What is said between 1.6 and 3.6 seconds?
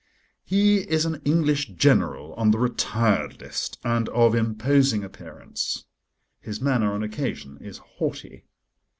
General on the Retired